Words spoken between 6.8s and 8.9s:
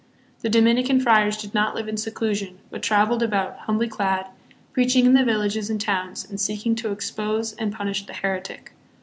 ex pose and punish the heretic.